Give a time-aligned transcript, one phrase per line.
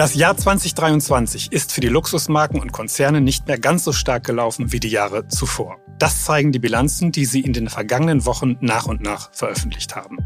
[0.00, 4.72] Das Jahr 2023 ist für die Luxusmarken und Konzerne nicht mehr ganz so stark gelaufen
[4.72, 5.76] wie die Jahre zuvor.
[5.98, 10.16] Das zeigen die Bilanzen, die sie in den vergangenen Wochen nach und nach veröffentlicht haben.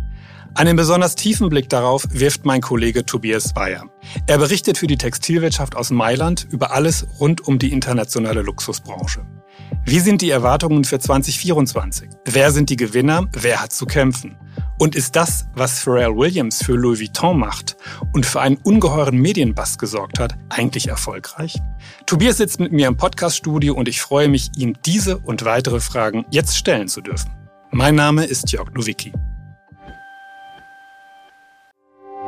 [0.57, 3.87] Einen besonders tiefen Blick darauf wirft mein Kollege Tobias Bayer.
[4.29, 9.27] Er berichtet für die Textilwirtschaft aus Mailand über alles rund um die internationale Luxusbranche.
[9.85, 12.09] Wie sind die Erwartungen für 2024?
[12.27, 13.29] Wer sind die Gewinner?
[13.33, 14.37] Wer hat zu kämpfen?
[14.79, 17.77] Und ist das, was Pharrell Williams für Louis Vuitton macht
[18.13, 21.61] und für einen ungeheuren Medienbass gesorgt hat, eigentlich erfolgreich?
[22.07, 26.25] Tobias sitzt mit mir im Podcaststudio und ich freue mich, ihm diese und weitere Fragen
[26.31, 27.33] jetzt stellen zu dürfen.
[27.73, 29.13] Mein Name ist Jörg Nowicki.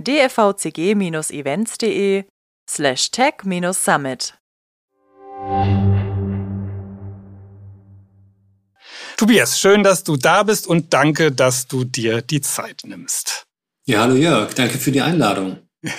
[0.00, 2.24] www.dfvcg-events.de
[2.68, 4.34] slash tech-summit.
[9.16, 13.44] Tobias, schön, dass du da bist und danke, dass du dir die Zeit nimmst.
[13.84, 15.58] Ja, hallo Jörg, danke für die Einladung.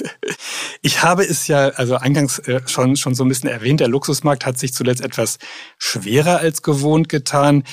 [0.84, 4.48] Ich habe es ja also eingangs äh, schon, schon so ein bisschen erwähnt, der Luxusmarkt
[4.48, 5.38] hat sich zuletzt etwas
[5.78, 7.66] schwerer als gewohnt getan.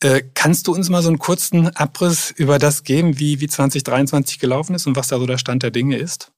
[0.00, 4.38] Äh, kannst du uns mal so einen kurzen Abriss über das geben, wie, wie 2023
[4.38, 6.32] gelaufen ist und was da so der Stand der Dinge ist?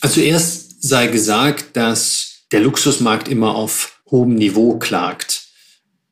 [0.00, 5.46] Also zuerst sei gesagt, dass der Luxusmarkt immer auf hohem Niveau klagt.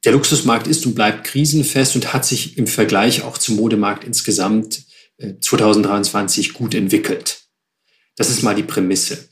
[0.04, 4.82] Der Luxusmarkt ist und bleibt krisenfest und hat sich im Vergleich auch zum Modemarkt insgesamt
[5.18, 7.44] 2023 äh, gut entwickelt.
[8.16, 9.28] Das ist mal die Prämisse.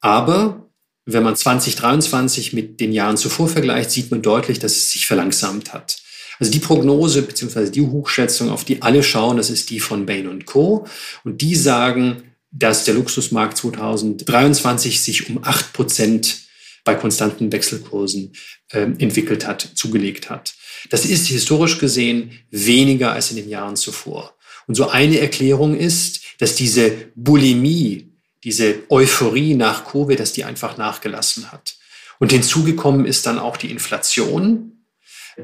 [0.00, 0.70] Aber
[1.06, 5.72] wenn man 2023 mit den Jahren zuvor vergleicht, sieht man deutlich, dass es sich verlangsamt
[5.72, 5.98] hat.
[6.40, 7.70] Also die Prognose bzw.
[7.70, 10.86] die Hochschätzung, auf die alle schauen, das ist die von Bain Co.
[11.22, 16.38] Und die sagen, dass der Luxusmarkt 2023 sich um acht Prozent
[16.82, 18.32] bei konstanten Wechselkursen
[18.70, 20.54] äh, entwickelt hat, zugelegt hat.
[20.88, 24.34] Das ist historisch gesehen weniger als in den Jahren zuvor.
[24.66, 28.14] Und so eine Erklärung ist, dass diese Bulimie,
[28.44, 31.76] diese Euphorie nach Covid, dass die einfach nachgelassen hat.
[32.18, 34.79] Und hinzugekommen ist dann auch die Inflation,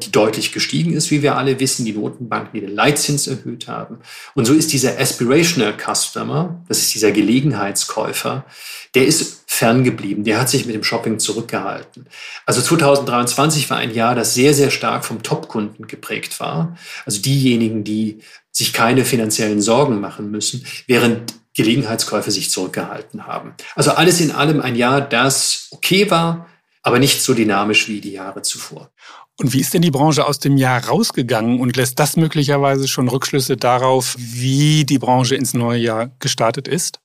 [0.04, 3.98] die deutlich gestiegen ist, wie wir alle wissen, die Notenbanken, die den Leitzins erhöht haben.
[4.34, 8.44] Und so ist dieser Aspirational Customer, das ist dieser Gelegenheitskäufer,
[8.94, 12.06] der ist ferngeblieben, der hat sich mit dem Shopping zurückgehalten.
[12.44, 16.76] Also 2023 war ein Jahr, das sehr, sehr stark vom Top-Kunden geprägt war.
[17.04, 18.20] Also diejenigen, die
[18.52, 23.54] sich keine finanziellen Sorgen machen müssen, während Gelegenheitskäufer sich zurückgehalten haben.
[23.74, 26.48] Also alles in allem ein Jahr, das okay war,
[26.82, 28.90] aber nicht so dynamisch wie die Jahre zuvor.
[29.38, 33.08] Und wie ist denn die Branche aus dem Jahr rausgegangen und lässt das möglicherweise schon
[33.08, 37.00] Rückschlüsse darauf, wie die Branche ins neue Jahr gestartet ist?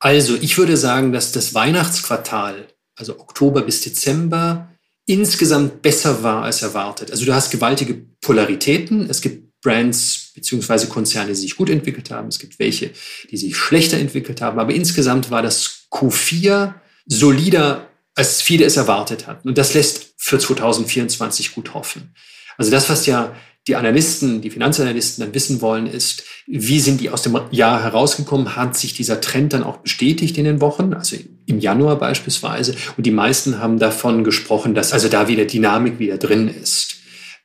[0.00, 2.66] Also, ich würde sagen, dass das Weihnachtsquartal,
[2.96, 4.68] also Oktober bis Dezember,
[5.08, 7.10] insgesamt besser war als erwartet.
[7.10, 9.08] Also du hast gewaltige Polaritäten.
[9.08, 10.86] Es gibt Brands bzw.
[10.86, 12.28] Konzerne, die sich gut entwickelt haben.
[12.28, 12.90] Es gibt welche,
[13.30, 14.58] die sich schlechter entwickelt haben.
[14.58, 16.74] Aber insgesamt war das Q4
[17.06, 17.88] solider
[18.18, 19.48] als viele es erwartet hatten.
[19.48, 22.14] Und das lässt für 2024 gut hoffen.
[22.56, 23.32] Also das, was ja
[23.68, 28.56] die Analysten, die Finanzanalysten dann wissen wollen, ist, wie sind die aus dem Jahr herausgekommen?
[28.56, 32.74] Hat sich dieser Trend dann auch bestätigt in den Wochen, also im Januar beispielsweise?
[32.96, 36.96] Und die meisten haben davon gesprochen, dass also da wieder Dynamik wieder drin ist.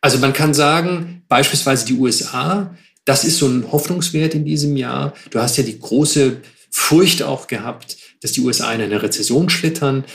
[0.01, 5.13] Also man kann sagen, beispielsweise die USA, das ist so ein Hoffnungswert in diesem Jahr.
[5.29, 6.37] Du hast ja die große
[6.71, 10.05] Furcht auch gehabt, dass die USA in eine Rezession schlittern.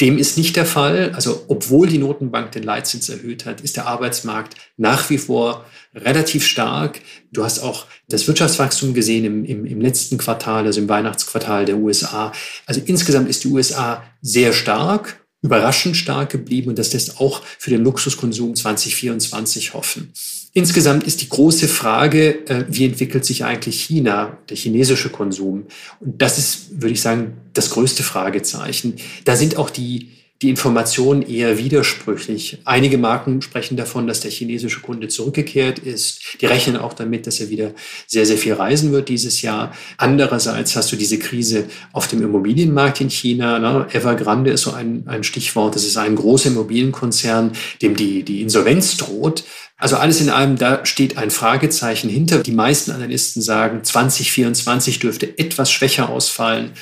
[0.00, 1.12] Dem ist nicht der Fall.
[1.14, 6.46] Also obwohl die Notenbank den Leitzins erhöht hat, ist der Arbeitsmarkt nach wie vor relativ
[6.46, 7.00] stark.
[7.32, 11.76] Du hast auch das Wirtschaftswachstum gesehen im, im, im letzten Quartal, also im Weihnachtsquartal der
[11.76, 12.32] USA.
[12.66, 17.68] Also insgesamt ist die USA sehr stark überraschend stark geblieben und das lässt auch für
[17.68, 20.10] den Luxuskonsum 2024 hoffen.
[20.54, 25.66] Insgesamt ist die große Frage, äh, wie entwickelt sich eigentlich China, der chinesische Konsum?
[26.00, 28.94] Und das ist, würde ich sagen, das größte Fragezeichen.
[29.26, 30.12] Da sind auch die
[30.44, 32.58] die Informationen eher widersprüchlich.
[32.66, 36.20] Einige Marken sprechen davon, dass der chinesische Kunde zurückgekehrt ist.
[36.38, 37.72] Die rechnen auch damit, dass er wieder
[38.06, 39.74] sehr, sehr viel reisen wird dieses Jahr.
[39.96, 41.64] Andererseits hast du diese Krise
[41.94, 43.58] auf dem Immobilienmarkt in China.
[43.58, 43.86] Ne?
[43.94, 45.76] Evergrande ist so ein, ein Stichwort.
[45.76, 49.44] Das ist ein großer Immobilienkonzern, dem die, die Insolvenz droht.
[49.78, 52.42] Also alles in allem, da steht ein Fragezeichen hinter.
[52.42, 56.72] Die meisten Analysten sagen, 2024 dürfte etwas schwächer ausfallen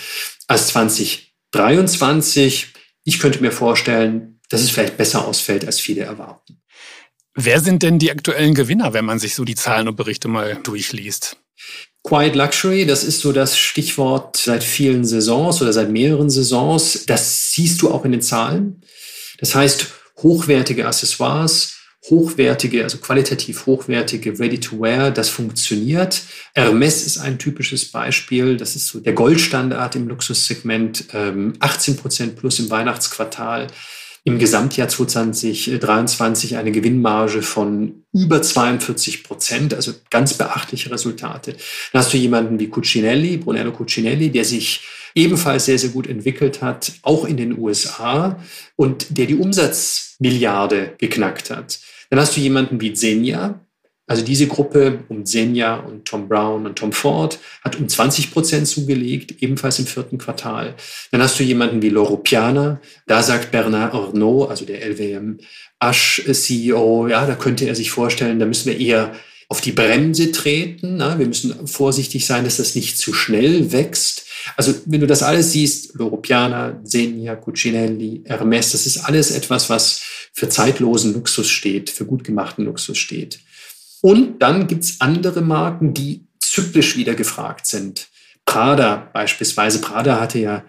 [0.48, 2.71] als 2023.
[3.04, 6.62] ich könnte mir vorstellen, dass es vielleicht besser ausfällt, als viele erwarten.
[7.34, 10.56] Wer sind denn die aktuellen Gewinner, wenn man sich so die Zahlen und Berichte mal
[10.56, 11.38] durchliest?
[12.04, 17.06] Quiet Luxury, das ist so das Stichwort seit vielen Saisons oder seit mehreren Saisons.
[17.06, 18.82] Das siehst du auch in den Zahlen.
[19.38, 19.86] Das heißt,
[20.18, 21.76] hochwertige Accessoires,
[22.10, 26.22] hochwertige, also qualitativ hochwertige Ready-to-Wear, das funktioniert.
[26.54, 28.56] Hermes ist ein typisches Beispiel.
[28.56, 31.06] Das ist so der Goldstandard im Luxussegment.
[31.12, 33.68] 18 ähm, Prozent plus im Weihnachtsquartal
[34.24, 41.52] im Gesamtjahr 2023 eine Gewinnmarge von über 42 Prozent, also ganz beachtliche Resultate.
[41.92, 44.82] Dann hast du jemanden wie Cucinelli, Brunello Cucinelli, der sich
[45.14, 48.38] ebenfalls sehr, sehr gut entwickelt hat, auch in den USA
[48.76, 51.80] und der die Umsatzmilliarde geknackt hat.
[52.12, 53.58] Dann hast du jemanden wie Zenia,
[54.06, 58.68] also diese Gruppe um Senja und Tom Brown und Tom Ford hat um 20 Prozent
[58.68, 60.74] zugelegt, ebenfalls im vierten Quartal.
[61.10, 62.82] Dann hast du jemanden wie Loro Piana.
[63.06, 65.38] Da sagt Bernard Arnault, also der LWM
[65.80, 69.14] Ash CEO, ja, da könnte er sich vorstellen, da müssen wir eher
[69.52, 70.96] auf die Bremse treten.
[70.96, 71.18] Na?
[71.18, 74.24] Wir müssen vorsichtig sein, dass das nicht zu schnell wächst.
[74.56, 79.68] Also wenn du das alles siehst, Loro Piana, Zegna, Cucinelli, Hermes, das ist alles etwas,
[79.68, 80.00] was
[80.32, 83.40] für zeitlosen Luxus steht, für gut gemachten Luxus steht.
[84.00, 88.08] Und dann gibt's andere Marken, die zyklisch wieder gefragt sind.
[88.46, 89.82] Prada beispielsweise.
[89.82, 90.64] Prada hatte ja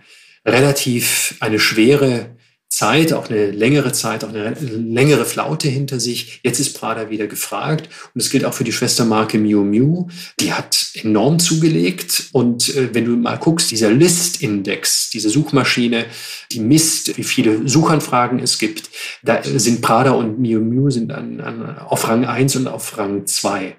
[0.45, 2.35] relativ eine schwere
[2.73, 6.39] Zeit, auch eine längere Zeit, auch eine längere Flaute hinter sich.
[6.41, 7.87] Jetzt ist Prada wieder gefragt.
[8.15, 10.07] Und es gilt auch für die Schwestermarke Miu Miu.
[10.39, 12.29] Die hat enorm zugelegt.
[12.31, 16.05] Und äh, wenn du mal guckst, dieser List-Index, diese Suchmaschine,
[16.51, 18.89] die misst, wie viele Suchanfragen es gibt,
[19.21, 23.27] da sind Prada und Miu Miu sind an, an, auf Rang 1 und auf Rang
[23.27, 23.75] 2.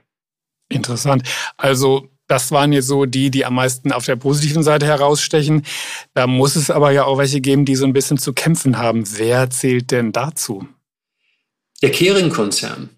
[0.68, 1.24] Interessant.
[1.56, 5.62] Also das waren jetzt so die, die am meisten auf der positiven Seite herausstechen.
[6.14, 9.04] Da muss es aber ja auch welche geben, die so ein bisschen zu kämpfen haben.
[9.16, 10.66] Wer zählt denn dazu?
[11.82, 12.88] Der Kering-Konzern.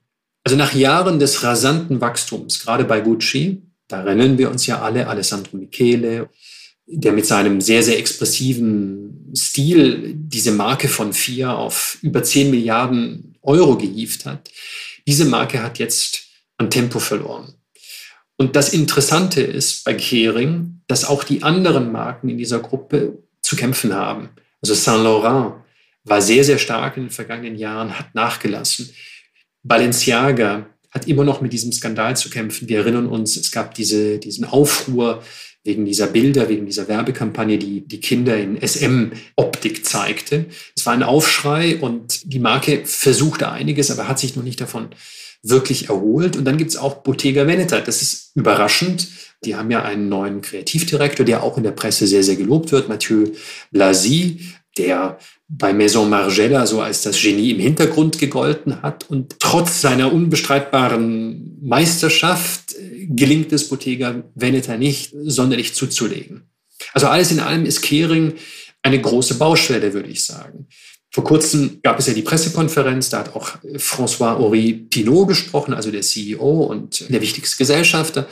[0.44, 5.08] Also nach Jahren des rasanten Wachstums, gerade bei Gucci, da rennen wir uns ja alle,
[5.08, 6.28] Alessandro Michele,
[6.87, 13.37] der mit seinem sehr, sehr expressiven Stil diese Marke von vier auf über 10 Milliarden
[13.43, 14.50] Euro gehievt hat.
[15.05, 16.28] Diese Marke hat jetzt
[16.58, 17.56] an Tempo verloren.
[18.37, 23.56] Und das Interessante ist bei Kering, dass auch die anderen Marken in dieser Gruppe zu
[23.56, 24.29] kämpfen haben.
[24.61, 25.55] Also Saint Laurent
[26.05, 28.91] war sehr, sehr stark in den vergangenen Jahren, hat nachgelassen.
[29.62, 32.69] Balenciaga hat immer noch mit diesem Skandal zu kämpfen.
[32.69, 35.23] Wir erinnern uns, es gab diese, diesen Aufruhr
[35.65, 40.47] wegen dieser Bilder, wegen dieser Werbekampagne, die die Kinder in SM-Optik zeigte.
[40.77, 44.91] Es war ein Aufschrei und die Marke versuchte einiges, aber hat sich noch nicht davon
[45.48, 46.37] wirklich erholt.
[46.37, 47.81] Und dann gibt es auch Bottega Veneta.
[47.81, 49.08] Das ist überraschend.
[49.44, 52.88] Die haben ja einen neuen Kreativdirektor, der auch in der Presse sehr, sehr gelobt wird,
[52.88, 53.28] Mathieu
[53.70, 54.40] Blasi,
[54.78, 59.08] der bei Maison Margiela so als das Genie im Hintergrund gegolten hat.
[59.08, 66.42] Und trotz seiner unbestreitbaren Meisterschaft äh, gelingt es Bottega Veneta nicht, sonderlich zuzulegen.
[66.92, 68.34] Also alles in allem ist Kering
[68.82, 70.66] eine große Baustelle, würde ich sagen.
[71.16, 73.48] Vor kurzem gab es ja die Pressekonferenz, da hat auch
[73.78, 78.28] François-Henri Pinault gesprochen, also der CEO und der wichtigste Gesellschafter.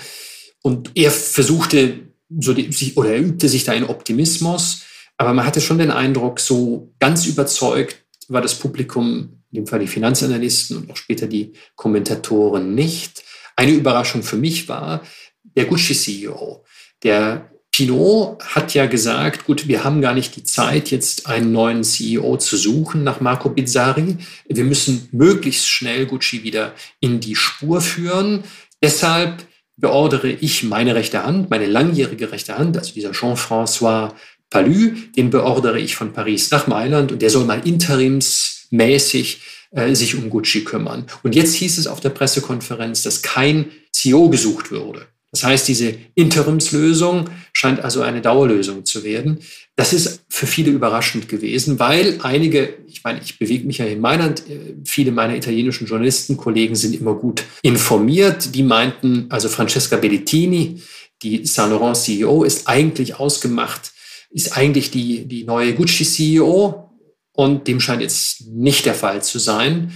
[0.61, 2.01] Und er versuchte,
[2.39, 4.83] so die, oder er übte sich da in Optimismus,
[5.17, 9.79] aber man hatte schon den Eindruck, so ganz überzeugt war das Publikum, in dem Fall
[9.79, 13.25] die Finanzanalysten und auch später die Kommentatoren nicht.
[13.57, 15.01] Eine Überraschung für mich war
[15.43, 16.63] der Gucci-CEO,
[17.03, 21.83] der Pinot hat ja gesagt, gut, wir haben gar nicht die Zeit, jetzt einen neuen
[21.83, 24.19] CEO zu suchen nach Marco Bizzari.
[24.49, 28.45] Wir müssen möglichst schnell Gucci wieder in die Spur führen.
[28.81, 29.45] Deshalb
[29.77, 34.13] beordere ich meine rechte Hand, meine langjährige rechte Hand, also dieser Jean-François
[34.51, 39.41] Palu, den beordere ich von Paris nach Mailand und der soll mal interimsmäßig
[39.73, 41.07] äh, sich um Gucci kümmern.
[41.25, 45.09] Und jetzt hieß es auf der Pressekonferenz, dass kein CEO gesucht würde.
[45.35, 49.41] Das heißt, diese Interimslösung scheint also eine Dauerlösung zu werden.
[49.75, 54.01] Das ist für viele überraschend gewesen, weil einige, ich meine, ich bewege mich ja in
[54.01, 58.55] Mailand, äh, viele meiner italienischen Journalistenkollegen sind immer gut informiert.
[58.55, 60.81] Die meinten, also Francesca Bellettini,
[61.21, 63.93] die Saint Laurent CEO, ist eigentlich ausgemacht,
[64.31, 66.93] ist eigentlich die, die neue Gucci CEO
[67.33, 69.93] und dem scheint jetzt nicht der Fall zu sein.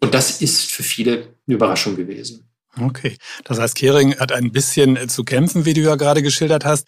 [0.00, 2.47] Und das ist für viele eine Überraschung gewesen.
[2.80, 6.64] Okay, das heißt, Kering hat ein bisschen äh, zu kämpfen, wie du ja gerade geschildert
[6.64, 6.86] hast.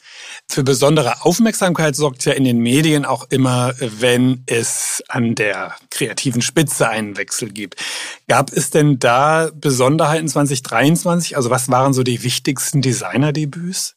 [0.49, 6.43] Für besondere Aufmerksamkeit sorgt ja in den Medien auch immer, wenn es an der kreativen
[6.43, 7.77] Spitze einen Wechsel gibt.
[8.29, 11.37] Gab es denn da Besonderheiten 2023?
[11.37, 13.97] Also was waren so die wichtigsten Designerdebüts?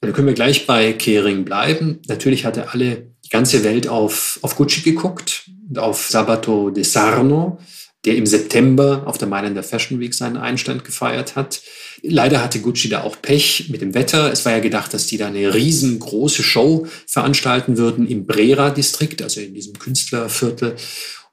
[0.00, 2.00] Da können wir gleich bei Kering bleiben.
[2.06, 7.58] Natürlich hatte alle die ganze Welt auf, auf Gucci geguckt, auf Sabato de Sarno,
[8.04, 11.60] der im September auf der Mailänder Fashion Week seinen Einstand gefeiert hat.
[12.02, 14.32] Leider hatte Gucci da auch Pech mit dem Wetter.
[14.32, 19.40] Es war ja gedacht, dass die da eine riesengroße Show veranstalten würden im Brera-Distrikt, also
[19.40, 20.76] in diesem Künstlerviertel.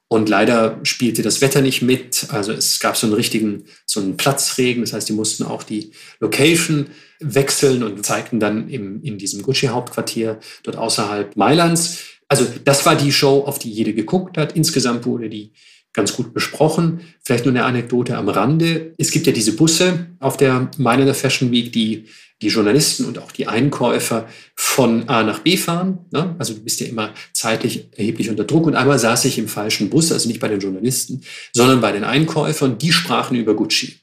[0.08, 2.26] Und leider spielte das Wetter nicht mit.
[2.30, 4.82] Also es gab so einen richtigen, so einen Platzregen.
[4.82, 10.38] Das heißt, die mussten auch die Location wechseln und zeigten dann im, in diesem Gucci-Hauptquartier
[10.62, 11.98] dort außerhalb Mailands.
[12.28, 14.54] Also das war die Show, auf die jede geguckt hat.
[14.54, 15.52] Insgesamt wurde die
[15.96, 17.00] ganz gut besprochen.
[17.24, 18.92] Vielleicht nur eine Anekdote am Rande.
[18.98, 22.06] Es gibt ja diese Busse auf der Mailänder Fashion Week, die
[22.42, 26.00] die Journalisten und auch die Einkäufer von A nach B fahren.
[26.10, 26.36] Ne?
[26.38, 28.66] Also du bist ja immer zeitlich erheblich unter Druck.
[28.66, 31.22] Und einmal saß ich im falschen Bus, also nicht bei den Journalisten,
[31.54, 32.76] sondern bei den Einkäufern.
[32.76, 33.96] Die sprachen über Gucci.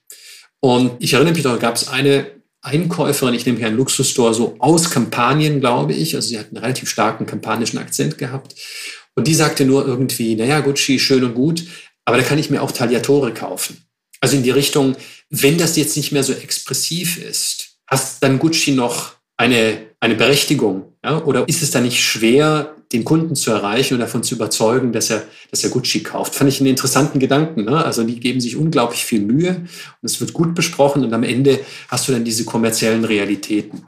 [0.60, 2.26] Und ich erinnere mich, da gab es eine
[2.62, 6.16] Einkäuferin, ich nehme hier einen Luxusstore, so aus Kampanien, glaube ich.
[6.16, 8.56] Also sie hat einen relativ starken kampanischen Akzent gehabt.
[9.15, 11.65] Und die sagte nur irgendwie, naja, Gucci, schön und gut,
[12.05, 13.86] aber da kann ich mir auch Tagliatore kaufen.
[14.20, 14.96] Also in die Richtung,
[15.29, 20.93] wenn das jetzt nicht mehr so expressiv ist, hast dann Gucci noch eine, eine Berechtigung?
[21.03, 21.24] Ja?
[21.24, 25.10] Oder ist es da nicht schwer, den Kunden zu erreichen und davon zu überzeugen, dass
[25.10, 26.36] er, dass er Gucci kauft?
[26.36, 27.65] Fand ich einen interessanten Gedanken.
[27.65, 27.84] Ne?
[27.84, 29.55] Also die geben sich unglaublich viel Mühe
[30.01, 33.84] und es wird gut besprochen und am Ende hast du dann diese kommerziellen Realitäten.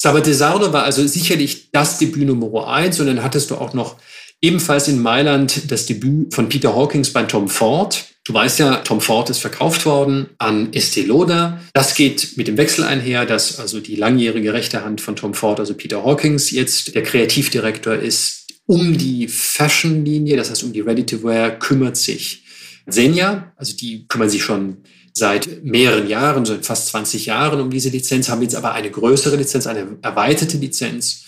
[0.00, 3.96] Sabat Desarno war also sicherlich das Debüt Nummer eins und dann hattest du auch noch
[4.40, 8.04] Ebenfalls in Mailand das Debüt von Peter Hawkins bei Tom Ford.
[8.24, 11.60] Du weißt ja, Tom Ford ist verkauft worden an Estee Lauder.
[11.72, 15.58] Das geht mit dem Wechsel einher, dass also die langjährige rechte Hand von Tom Ford,
[15.58, 18.46] also Peter Hawkins, jetzt der Kreativdirektor ist.
[18.66, 22.44] Um die Fashion-Linie, das heißt um die Ready-to-Wear, kümmert sich
[22.86, 23.52] Senja.
[23.56, 24.76] Also die kümmern sich schon
[25.14, 29.36] seit mehreren Jahren, so fast 20 Jahren um diese Lizenz, haben jetzt aber eine größere
[29.36, 31.24] Lizenz, eine erweiterte Lizenz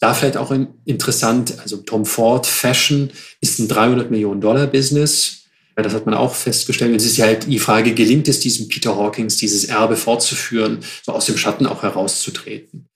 [0.00, 3.10] da vielleicht auch interessant, also Tom Ford Fashion
[3.40, 5.44] ist ein 300 Millionen Dollar Business.
[5.76, 6.94] Ja, das hat man auch festgestellt.
[6.94, 11.12] Es ist ja halt die Frage, gelingt es diesem Peter Hawkins, dieses Erbe fortzuführen, so
[11.12, 12.86] aus dem Schatten auch herauszutreten.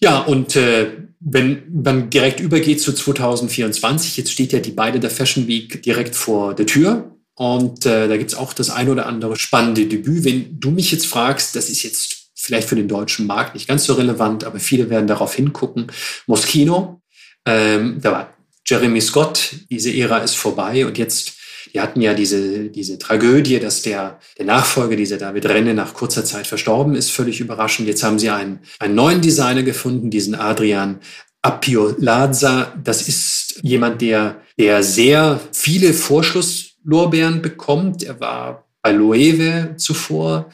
[0.00, 5.10] Ja, und äh, wenn man direkt übergeht zu 2024, jetzt steht ja die beide der
[5.10, 7.16] Fashion Week direkt vor der Tür.
[7.34, 10.24] Und äh, da gibt's auch das ein oder andere spannende Debüt.
[10.24, 13.84] Wenn du mich jetzt fragst, das ist jetzt vielleicht für den deutschen Markt nicht ganz
[13.84, 15.92] so relevant, aber viele werden darauf hingucken.
[16.26, 17.02] Moschino,
[17.46, 18.34] ähm, da war
[18.66, 21.34] Jeremy Scott, diese Ära ist vorbei und jetzt,
[21.74, 26.24] die hatten ja diese, diese Tragödie, dass der, der Nachfolger, dieser David Renne, nach kurzer
[26.24, 27.86] Zeit verstorben ist, völlig überraschend.
[27.86, 31.00] Jetzt haben sie einen, einen neuen Designer gefunden, diesen Adrian
[31.42, 32.72] Appiolazza.
[32.82, 38.02] Das ist jemand, der, der sehr viele Vorschusslorbeeren bekommt.
[38.02, 40.50] Er war bei Loewe zuvor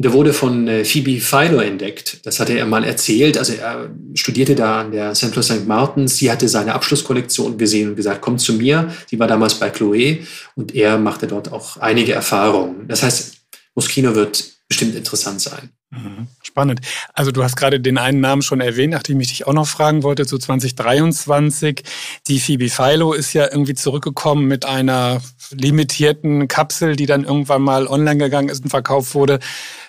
[0.00, 2.24] der wurde von äh, Phoebe Philo entdeckt.
[2.24, 3.36] Das hatte er mal erzählt.
[3.36, 5.66] Also er studierte da an der Central St.
[5.66, 6.16] Martins.
[6.16, 8.94] Sie hatte seine Abschlusskollektion gesehen und gesagt, komm zu mir.
[9.06, 10.18] Sie war damals bei Chloe
[10.54, 12.86] und er machte dort auch einige Erfahrungen.
[12.86, 13.38] Das heißt,
[13.74, 15.70] Moschino wird bestimmt interessant sein.
[15.90, 16.28] Mhm.
[16.42, 16.80] Spannend.
[17.14, 20.02] Also du hast gerade den einen Namen schon erwähnt, nachdem ich dich auch noch fragen
[20.02, 21.82] wollte, zu 2023.
[22.26, 27.86] Die Phoebe Philo ist ja irgendwie zurückgekommen mit einer limitierten Kapsel, die dann irgendwann mal
[27.86, 29.38] online gegangen ist und verkauft wurde.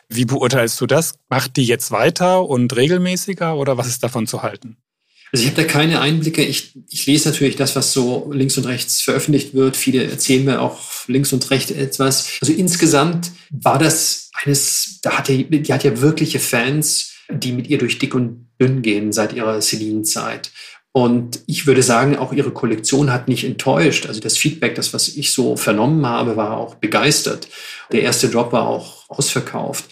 [0.10, 1.14] Wie beurteilst du das?
[1.30, 4.78] Macht die jetzt weiter und regelmäßiger oder was ist davon zu halten?
[5.32, 6.44] Also ich habe da keine Einblicke.
[6.44, 9.78] Ich, ich lese natürlich das, was so links und rechts veröffentlicht wird.
[9.78, 12.40] Viele erzählen mir auch links und rechts etwas.
[12.42, 17.68] Also insgesamt war das eines, da hat die, die hat ja wirkliche Fans, die mit
[17.68, 20.52] ihr durch dick und dünn gehen seit ihrer Celine-Zeit.
[20.92, 24.08] Und ich würde sagen, auch ihre Kollektion hat nicht enttäuscht.
[24.08, 27.48] Also das Feedback, das, was ich so vernommen habe, war auch begeistert.
[27.92, 29.86] Der erste Drop war auch ausverkauft.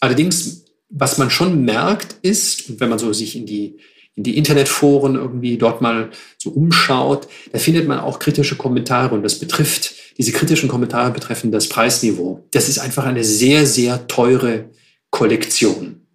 [0.00, 3.78] Allerdings, was man schon merkt, ist, wenn man so sich in die,
[4.14, 9.22] in die Internetforen irgendwie dort mal so umschaut, da findet man auch kritische Kommentare und
[9.22, 12.46] das betrifft, diese kritischen Kommentare betreffen das Preisniveau.
[12.50, 14.70] Das ist einfach eine sehr, sehr teure
[15.10, 16.06] Kollektion.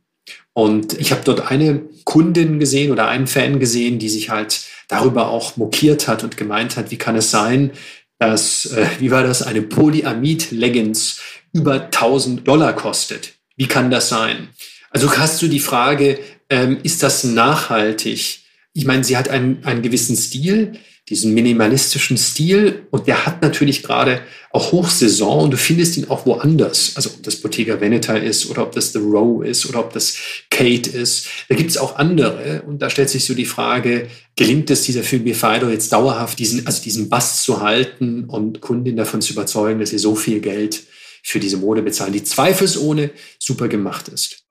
[0.54, 5.30] Und ich habe dort eine Kundin gesehen oder einen Fan gesehen, die sich halt darüber
[5.30, 7.72] auch mokiert hat und gemeint hat, wie kann es sein,
[8.20, 11.20] dass, äh, wie war das, eine Polyamid-Leggings
[11.54, 13.34] über 1000 Dollar kostet.
[13.56, 14.50] Wie kann das sein?
[14.90, 18.40] Also hast du die Frage, ähm, ist das nachhaltig?
[18.74, 20.74] Ich meine, sie hat einen, einen gewissen Stil,
[21.10, 26.26] diesen minimalistischen Stil und der hat natürlich gerade auch Hochsaison und du findest ihn auch
[26.26, 26.94] woanders.
[26.96, 30.16] Also ob das Bottega Veneta ist oder ob das The Row ist oder ob das
[30.50, 31.28] Kate ist.
[31.50, 35.04] Da gibt es auch andere und da stellt sich so die Frage, gelingt es dieser
[35.04, 39.80] Film Fido jetzt dauerhaft diesen, also diesen Bass zu halten und Kundinnen davon zu überzeugen,
[39.80, 40.84] dass sie so viel Geld
[41.24, 44.46] für diese Mode bezahlen, die zweifelsohne super gemacht ist.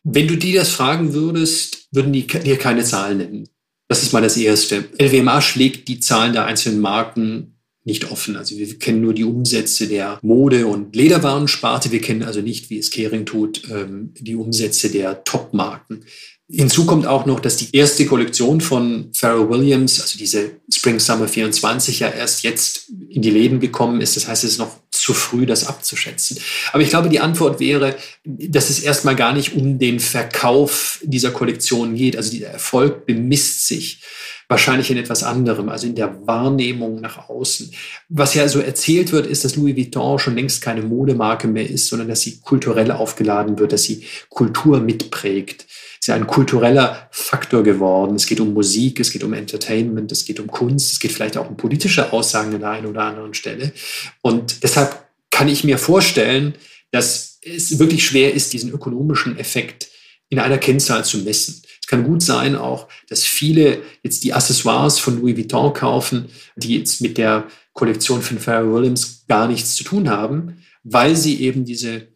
[0.05, 3.49] Wenn du die das fragen würdest, würden die dir keine Zahlen nennen.
[3.89, 4.85] Das ist mal das Erste.
[4.97, 7.54] LWMA schlägt die Zahlen der einzelnen Marken
[7.85, 8.35] nicht offen.
[8.35, 11.91] Also wir kennen nur die Umsätze der Mode- und Lederwarensparte.
[11.91, 16.03] Wir kennen also nicht, wie es Kering tut, ähm, die Umsätze der Top-Marken.
[16.47, 21.27] Hinzu kommt auch noch, dass die erste Kollektion von Pharrell Williams, also diese Spring Summer
[21.27, 24.15] 24, ja erst jetzt in die Läden gekommen ist.
[24.15, 26.37] Das heißt, es ist noch zu früh, das abzuschätzen.
[26.71, 31.31] Aber ich glaube, die Antwort wäre, dass es erstmal gar nicht um den Verkauf dieser
[31.31, 32.15] Kollektion geht.
[32.15, 34.01] Also dieser Erfolg bemisst sich
[34.47, 37.71] wahrscheinlich in etwas anderem, also in der Wahrnehmung nach außen.
[38.09, 41.87] Was ja so erzählt wird, ist, dass Louis Vuitton schon längst keine Modemarke mehr ist,
[41.87, 45.65] sondern dass sie kulturell aufgeladen wird, dass sie Kultur mitprägt.
[45.67, 48.15] Es ist ja ein kultureller Faktor geworden.
[48.15, 51.37] Es geht um Musik, es geht um Entertainment, es geht um Kunst, es geht vielleicht
[51.37, 53.71] auch um politische Aussagen an der einen oder anderen Stelle.
[54.21, 56.53] Und deshalb kann ich mir vorstellen,
[56.91, 59.89] dass es wirklich schwer ist, diesen ökonomischen Effekt
[60.29, 61.61] in einer Kennzahl zu messen.
[61.85, 66.79] Es kann gut sein auch, dass viele jetzt die Accessoires von Louis Vuitton kaufen, die
[66.79, 71.63] jetzt mit der Kollektion von Pharrell Williams gar nichts zu tun haben, weil sie eben
[71.63, 72.07] diese,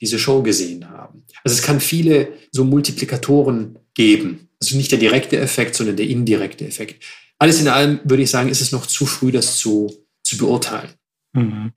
[0.00, 1.26] diese Show gesehen haben.
[1.44, 4.48] Also es kann viele so Multiplikatoren geben.
[4.62, 7.04] Also nicht der direkte Effekt, sondern der indirekte Effekt.
[7.38, 10.88] Alles in allem würde ich sagen, ist es noch zu früh, das zu, zu beurteilen.
[11.34, 11.72] Mhm.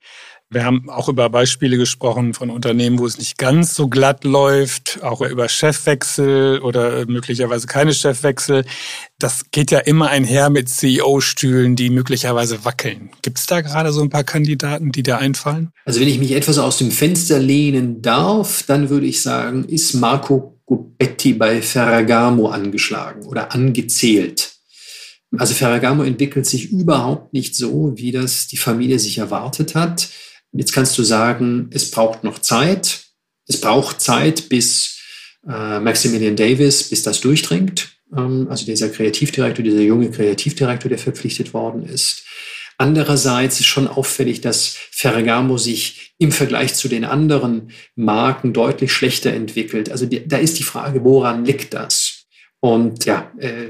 [0.52, 5.02] Wir haben auch über Beispiele gesprochen von Unternehmen, wo es nicht ganz so glatt läuft,
[5.02, 8.66] auch über Chefwechsel oder möglicherweise keine Chefwechsel.
[9.18, 13.08] Das geht ja immer einher mit CEO-Stühlen, die möglicherweise wackeln.
[13.22, 15.70] Gibt es da gerade so ein paar Kandidaten, die da einfallen?
[15.86, 19.94] Also wenn ich mich etwas aus dem Fenster lehnen darf, dann würde ich sagen, ist
[19.94, 24.52] Marco Gubetti bei Ferragamo angeschlagen oder angezählt.
[25.38, 30.10] Also Ferragamo entwickelt sich überhaupt nicht so, wie das die Familie sich erwartet hat.
[30.52, 33.06] Jetzt kannst du sagen, es braucht noch Zeit.
[33.48, 35.00] Es braucht Zeit, bis
[35.46, 37.88] äh, Maximilian Davis, bis das durchdringt.
[38.16, 42.24] Ähm, also dieser Kreativdirektor, dieser junge Kreativdirektor, der verpflichtet worden ist.
[42.78, 49.32] Andererseits ist schon auffällig, dass Ferragamo sich im Vergleich zu den anderen Marken deutlich schlechter
[49.32, 49.90] entwickelt.
[49.90, 52.24] Also die, da ist die Frage, woran liegt das?
[52.60, 53.68] Und ja, äh,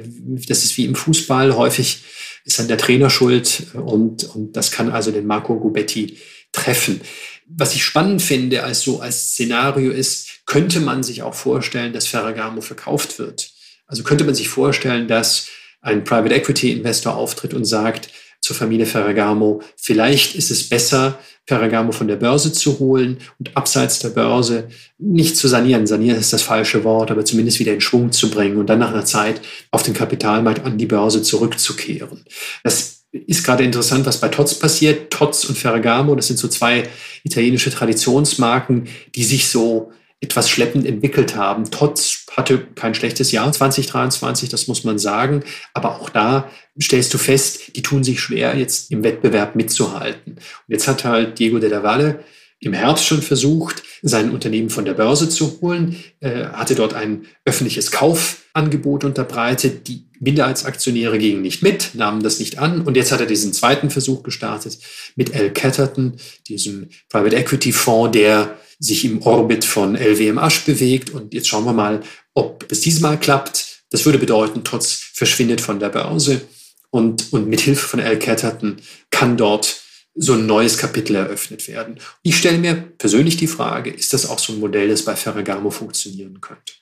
[0.48, 1.56] das ist wie im Fußball.
[1.56, 2.02] Häufig
[2.44, 6.18] ist dann der Trainer schuld und, und das kann also den Marco Gubetti
[6.52, 7.00] treffen.
[7.46, 12.06] Was ich spannend finde als so als Szenario ist, könnte man sich auch vorstellen, dass
[12.06, 13.50] Ferragamo verkauft wird.
[13.86, 15.48] Also könnte man sich vorstellen, dass
[15.80, 18.08] ein Private Equity Investor auftritt und sagt
[18.40, 23.98] zur Familie Ferragamo, vielleicht ist es besser, Ferragamo von der Börse zu holen und abseits
[23.98, 25.86] der Börse nicht zu sanieren.
[25.86, 28.92] Sanieren ist das falsche Wort, aber zumindest wieder in Schwung zu bringen und dann nach
[28.92, 32.24] einer Zeit auf den Kapitalmarkt an die Börse zurückzukehren.
[32.62, 35.10] Das ist gerade interessant, was bei Tots passiert.
[35.10, 36.88] Tots und Ferragamo, das sind so zwei
[37.24, 41.70] italienische Traditionsmarken, die sich so etwas schleppend entwickelt haben.
[41.70, 45.42] Tots hatte kein schlechtes Jahr 2023, das muss man sagen.
[45.74, 46.48] Aber auch da
[46.80, 50.34] stellst du fest, die tun sich schwer, jetzt im Wettbewerb mitzuhalten.
[50.34, 52.24] Und jetzt hat halt Diego de la Valle
[52.62, 57.26] im Herbst schon versucht, sein Unternehmen von der Börse zu holen, äh, hatte dort ein
[57.44, 59.88] öffentliches Kaufangebot unterbreitet.
[59.88, 62.82] Die Minderheitsaktionäre gingen nicht mit, nahmen das nicht an.
[62.82, 64.78] Und jetzt hat er diesen zweiten Versuch gestartet
[65.16, 65.50] mit L.
[65.50, 66.14] Catterton,
[66.48, 71.10] diesem Private Equity Fonds, der sich im Orbit von LWM Asch bewegt.
[71.10, 72.00] Und jetzt schauen wir mal,
[72.34, 73.82] ob es diesmal klappt.
[73.90, 76.42] Das würde bedeuten, trotz verschwindet von der Börse.
[76.90, 78.18] Und, und mit Hilfe von L.
[78.18, 78.76] Catterton
[79.10, 79.81] kann dort
[80.14, 81.98] so ein neues Kapitel eröffnet werden.
[82.22, 85.70] Ich stelle mir persönlich die Frage, ist das auch so ein Modell, das bei Ferragamo
[85.70, 86.74] funktionieren könnte?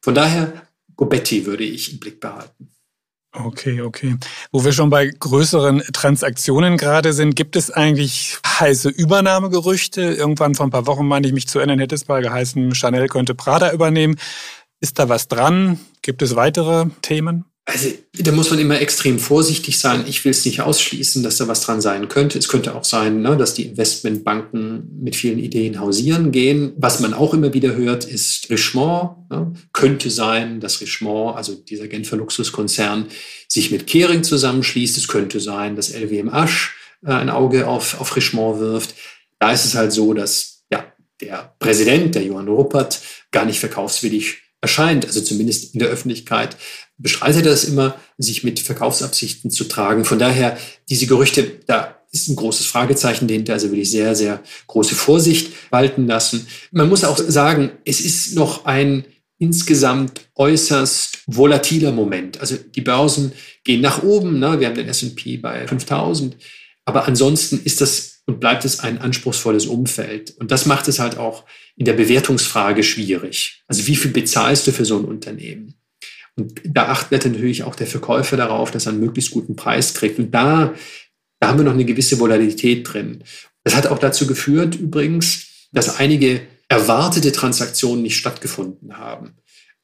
[0.00, 0.66] Von daher,
[0.96, 2.70] Gobetti würde ich im Blick behalten.
[3.32, 4.16] Okay, okay.
[4.50, 10.00] Wo wir schon bei größeren Transaktionen gerade sind, gibt es eigentlich heiße Übernahmegerüchte?
[10.00, 13.06] Irgendwann vor ein paar Wochen, meine ich mich zu erinnern, hätte es mal geheißen, Chanel
[13.06, 14.18] könnte Prada übernehmen.
[14.80, 15.78] Ist da was dran?
[16.02, 17.44] Gibt es weitere Themen?
[17.72, 20.04] Also da muss man immer extrem vorsichtig sein.
[20.08, 22.38] Ich will es nicht ausschließen, dass da was dran sein könnte.
[22.38, 26.72] Es könnte auch sein, ne, dass die Investmentbanken mit vielen Ideen hausieren gehen.
[26.76, 29.30] Was man auch immer wieder hört, ist Richemont.
[29.30, 29.52] Ne?
[29.72, 33.06] Könnte sein, dass Richemont, also dieser Genfer Luxuskonzern,
[33.46, 34.98] sich mit Kering zusammenschließt.
[34.98, 36.74] Es könnte sein, dass LWM-Asch
[37.06, 38.94] äh, ein Auge auf, auf Richemont wirft.
[39.38, 44.38] Da ist es halt so, dass ja, der Präsident, der Johann Ruppert, gar nicht verkaufswillig
[44.60, 46.56] erscheint, also zumindest in der Öffentlichkeit,
[47.02, 50.04] bestreitet er es immer, sich mit Verkaufsabsichten zu tragen.
[50.04, 50.56] Von daher,
[50.88, 55.52] diese Gerüchte, da ist ein großes Fragezeichen dahinter, also will ich sehr, sehr große Vorsicht
[55.70, 56.46] walten lassen.
[56.72, 59.04] Man muss auch sagen, es ist noch ein
[59.38, 62.40] insgesamt äußerst volatiler Moment.
[62.40, 63.32] Also die Börsen
[63.64, 64.60] gehen nach oben, ne?
[64.60, 66.36] wir haben den S&P bei 5000,
[66.84, 70.36] aber ansonsten ist das und bleibt es ein anspruchsvolles Umfeld.
[70.38, 71.44] Und das macht es halt auch
[71.76, 73.64] in der Bewertungsfrage schwierig.
[73.66, 75.74] Also wie viel bezahlst du für so ein Unternehmen?
[76.40, 80.18] Und da achtet natürlich auch der Verkäufer darauf, dass er einen möglichst guten Preis kriegt.
[80.18, 80.74] Und da,
[81.38, 83.24] da haben wir noch eine gewisse Volatilität drin.
[83.64, 89.34] Das hat auch dazu geführt, übrigens, dass einige erwartete Transaktionen nicht stattgefunden haben.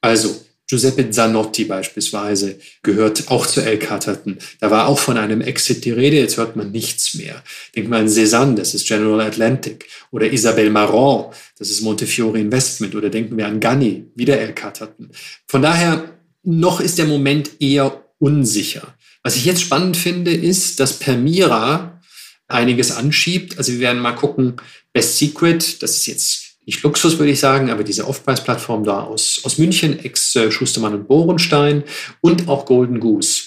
[0.01, 0.35] Also
[0.69, 4.37] Giuseppe Zanotti beispielsweise gehört auch zu El Catterton.
[4.59, 7.41] Da war auch von einem Exit die Rede, jetzt hört man nichts mehr.
[7.73, 9.87] Denkt man an Cézanne, das ist General Atlantic.
[10.11, 12.95] Oder Isabelle Marant, das ist Montefiore Investment.
[12.95, 15.09] Oder denken wir an Ganni, wieder El Catterton.
[15.47, 16.16] Von daher,
[16.47, 18.95] noch ist der Moment eher unsicher.
[19.21, 22.01] Was ich jetzt spannend finde, ist, dass Permira
[22.47, 23.57] einiges anschiebt.
[23.57, 24.55] Also wir werden mal gucken,
[24.93, 29.41] Best Secret, das ist jetzt nicht Luxus, würde ich sagen, aber diese Off-Price-Plattform da aus,
[29.43, 31.83] aus München, ex-Schustermann und Bohrenstein
[32.21, 33.43] und auch Golden Goose.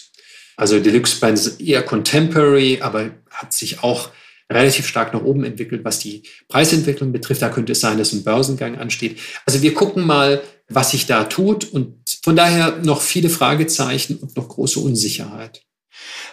[0.56, 4.10] Also Deluxe Band ist eher contemporary, aber hat sich auch
[4.50, 7.40] relativ stark nach oben entwickelt, was die Preisentwicklung betrifft.
[7.40, 9.18] Da könnte es sein, dass ein Börsengang ansteht.
[9.46, 14.36] Also wir gucken mal, was sich da tut und von daher noch viele Fragezeichen und
[14.36, 15.62] noch große Unsicherheit.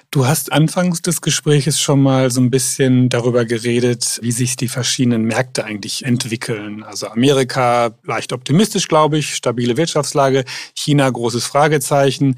[0.09, 4.69] Du hast anfangs des Gespräches schon mal so ein bisschen darüber geredet, wie sich die
[4.69, 6.83] verschiedenen Märkte eigentlich entwickeln.
[6.83, 12.35] Also Amerika leicht optimistisch, glaube ich, stabile Wirtschaftslage, China großes Fragezeichen.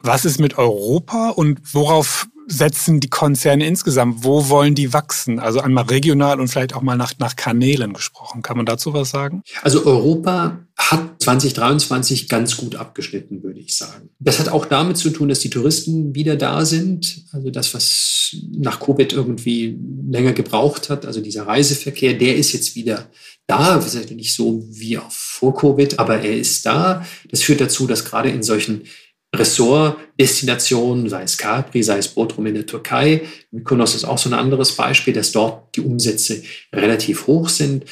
[0.00, 4.24] Was ist mit Europa und worauf setzen die Konzerne insgesamt?
[4.24, 5.38] Wo wollen die wachsen?
[5.38, 8.42] Also einmal regional und vielleicht auch mal nach, nach Kanälen gesprochen.
[8.42, 9.42] Kann man dazu was sagen?
[9.62, 14.10] Also Europa hat 2023 ganz gut abgeschnitten, würde ich sagen.
[14.18, 17.24] Das hat auch damit zu tun, dass die Touristen wieder da sind.
[17.32, 19.78] Also das, was nach Covid irgendwie
[20.08, 23.10] länger gebraucht hat, also dieser Reiseverkehr, der ist jetzt wieder
[23.46, 23.80] da.
[23.80, 27.04] Sind nicht so wie auch vor Covid, aber er ist da.
[27.30, 28.82] Das führt dazu, dass gerade in solchen
[29.38, 33.22] Ressortdestinationen, sei es Capri, sei es Bodrum in der Türkei.
[33.50, 37.84] Mykonos ist auch so ein anderes Beispiel, dass dort die Umsätze relativ hoch sind.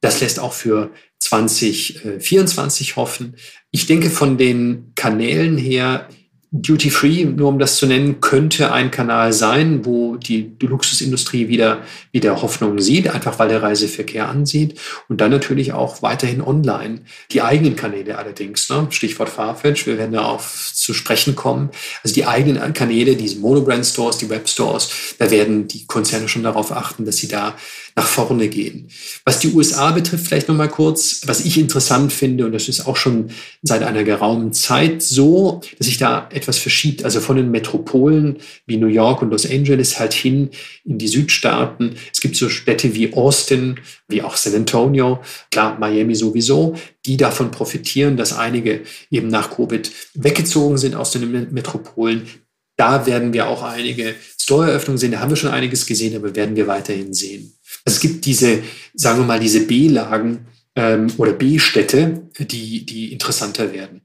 [0.00, 3.36] Das lässt auch für 2024 hoffen.
[3.70, 6.08] Ich denke, von den Kanälen her
[6.56, 11.82] Duty Free, nur um das zu nennen, könnte ein Kanal sein, wo die, Luxusindustrie wieder,
[12.12, 14.78] wieder Hoffnung sieht, einfach weil der Reiseverkehr ansieht.
[15.08, 17.00] Und dann natürlich auch weiterhin online.
[17.32, 18.86] Die eigenen Kanäle allerdings, ne?
[18.90, 21.70] Stichwort Farfetch, wir werden darauf zu sprechen kommen.
[22.04, 27.04] Also die eigenen Kanäle, diese Monobrand-Stores, die Webstores, da werden die Konzerne schon darauf achten,
[27.04, 27.56] dass sie da
[27.96, 28.88] nach vorne gehen.
[29.24, 32.96] Was die USA betrifft, vielleicht nochmal kurz, was ich interessant finde, und das ist auch
[32.96, 33.30] schon
[33.62, 38.78] seit einer geraumen Zeit so, dass sich da etwas verschiebt, also von den Metropolen wie
[38.78, 40.50] New York und Los Angeles halt hin
[40.84, 41.94] in die Südstaaten.
[42.12, 43.76] Es gibt so Städte wie Austin,
[44.08, 45.20] wie auch San Antonio,
[45.52, 46.74] klar, Miami sowieso,
[47.06, 52.28] die davon profitieren, dass einige eben nach Covid weggezogen sind aus den Metropolen.
[52.76, 56.54] Da werden wir auch einige Store-Eröffnungen sehen, da haben wir schon einiges gesehen, aber werden
[56.54, 57.54] wir weiterhin sehen.
[57.84, 64.02] Es gibt diese, sagen wir mal, diese B-Lagen ähm, oder B-Städte, die, die interessanter werden.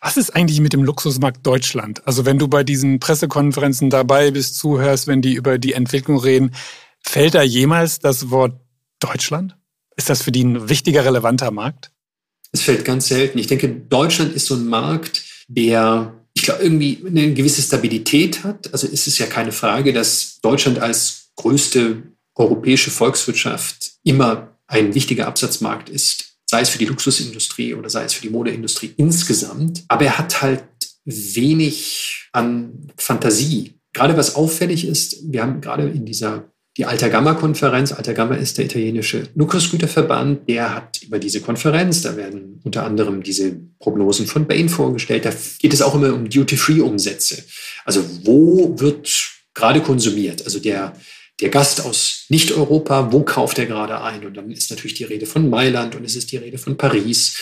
[0.00, 2.06] Was ist eigentlich mit dem Luxusmarkt Deutschland?
[2.06, 6.54] Also wenn du bei diesen Pressekonferenzen dabei bist, zuhörst, wenn die über die Entwicklung reden,
[7.00, 8.58] fällt da jemals das Wort
[9.00, 9.56] Deutschland?
[9.96, 11.90] Ist das für die ein wichtiger, relevanter Markt?
[12.52, 13.38] Es fällt ganz selten.
[13.38, 18.72] Ich denke, Deutschland ist so ein Markt, der, ich glaube, irgendwie eine gewisse Stabilität hat.
[18.72, 22.02] Also ist es ja keine Frage, dass Deutschland als größte
[22.34, 28.14] europäische Volkswirtschaft immer ein wichtiger Absatzmarkt ist, sei es für die Luxusindustrie oder sei es
[28.14, 29.84] für die Modeindustrie insgesamt.
[29.88, 30.64] Aber er hat halt
[31.04, 33.78] wenig an Fantasie.
[33.92, 37.92] Gerade was auffällig ist, wir haben gerade in dieser die Alta Gamma-Konferenz.
[37.92, 40.48] Alta Gamma ist der italienische Luxusgüterverband.
[40.48, 45.24] Der hat über diese Konferenz, da werden unter anderem diese Prognosen von Bain vorgestellt.
[45.24, 47.44] Da geht es auch immer um Duty-Free-Umsätze.
[47.84, 49.08] Also wo wird
[49.54, 50.44] gerade konsumiert?
[50.44, 50.94] Also der,
[51.40, 54.26] der Gast aus Nicht-Europa, wo kauft er gerade ein?
[54.26, 57.38] Und dann ist natürlich die Rede von Mailand und es ist die Rede von Paris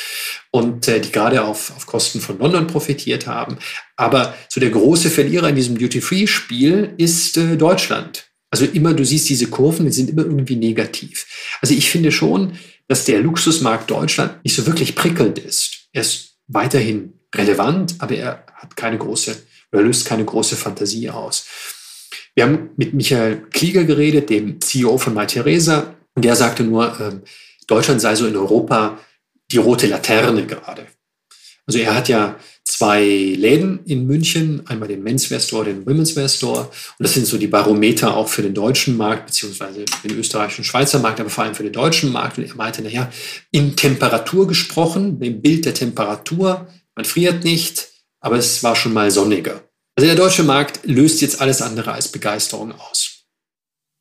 [0.50, 3.56] und äh, die gerade auf, auf Kosten von London profitiert haben.
[3.96, 8.31] Aber so der große Verlierer in diesem Duty-Free-Spiel ist äh, Deutschland.
[8.52, 11.26] Also immer, du siehst diese Kurven, die sind immer irgendwie negativ.
[11.62, 12.52] Also ich finde schon,
[12.86, 15.88] dass der Luxusmarkt Deutschland nicht so wirklich prickelnd ist.
[15.92, 19.34] Er ist weiterhin relevant, aber er hat keine große
[19.72, 21.46] oder löst keine große Fantasie aus.
[22.34, 27.26] Wir haben mit Michael Klieger geredet, dem CEO von MyTheresa, und der sagte nur, äh,
[27.66, 28.98] Deutschland sei so in Europa
[29.50, 30.86] die rote Laterne gerade.
[31.66, 32.38] Also er hat ja
[32.82, 36.62] zwei Läden in München, einmal den Menswear Store, den Women's Store.
[36.62, 40.98] Und das sind so die Barometer auch für den deutschen Markt, beziehungsweise den österreichischen Schweizer
[40.98, 42.38] Markt, aber vor allem für den deutschen Markt.
[42.38, 43.08] Und er meinte, naja,
[43.52, 46.66] in Temperatur gesprochen, dem Bild der Temperatur,
[46.96, 47.86] man friert nicht,
[48.18, 49.62] aber es war schon mal sonniger.
[49.94, 53.26] Also der deutsche Markt löst jetzt alles andere als Begeisterung aus.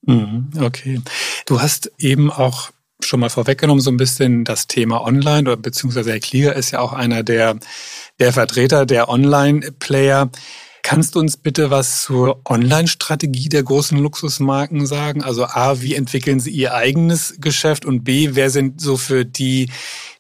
[0.08, 1.00] Mhm, okay.
[1.46, 2.72] Du hast eben auch
[3.06, 6.80] schon mal vorweggenommen, so ein bisschen das Thema Online, oder beziehungsweise Herr Klieger ist ja
[6.80, 7.58] auch einer der,
[8.20, 10.30] der Vertreter der Online-Player.
[10.84, 15.24] Kannst du uns bitte was zur Online-Strategie der großen Luxusmarken sagen?
[15.24, 19.70] Also A, wie entwickeln sie ihr eigenes Geschäft und B, wer sind so für die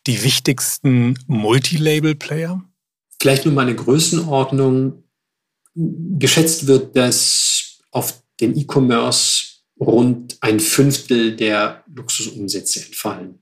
[0.07, 2.61] die wichtigsten Multilabel-Player?
[3.19, 5.03] Vielleicht nur mal eine Größenordnung.
[5.73, 9.50] Geschätzt wird, dass auf den E-Commerce
[9.81, 13.39] rund ein Fünftel der Luxusumsätze entfallen.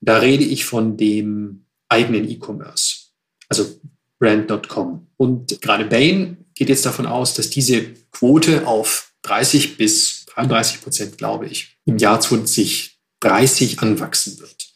[0.00, 3.12] Da rede ich von dem eigenen E-Commerce,
[3.48, 3.80] also
[4.18, 5.06] brand.com.
[5.16, 11.18] Und gerade Bain geht jetzt davon aus, dass diese Quote auf 30 bis 33 Prozent,
[11.18, 14.66] glaube ich, im Jahr 2030 anwachsen wird.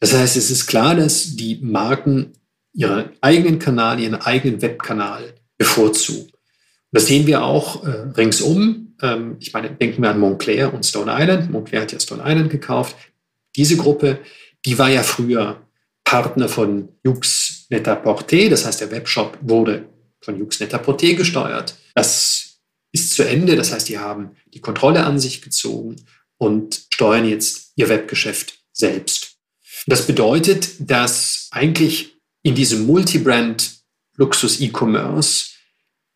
[0.00, 2.32] Das heißt, es ist klar, dass die Marken
[2.72, 6.30] ihren eigenen Kanal, ihren eigenen Webkanal bevorzugen.
[6.92, 11.14] Das sehen wir auch äh, ringsum ähm, ich meine, denken wir an Montclair und Stone
[11.16, 11.50] Island.
[11.50, 12.96] Montclair hat ja Stone Island gekauft.
[13.56, 14.20] Diese Gruppe,
[14.64, 15.66] die war ja früher
[16.04, 18.48] Partner von Yux Net-a-Porter.
[18.48, 19.86] Das heißt, der Webshop wurde
[20.20, 21.74] von Yux Net-a-Porter gesteuert.
[21.94, 22.60] Das
[22.92, 23.56] ist zu Ende.
[23.56, 25.96] Das heißt, die haben die Kontrolle an sich gezogen
[26.38, 29.36] und steuern jetzt ihr Webgeschäft selbst.
[29.86, 33.80] Das bedeutet, dass eigentlich in diesem Multibrand
[34.16, 35.50] Luxus E-Commerce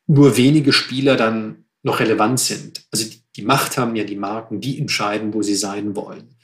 [0.07, 2.83] nur wenige Spieler dann noch relevant sind.
[2.91, 6.35] Also die, Macht haben ja die Marken, die entscheiden, wo sie sein wollen.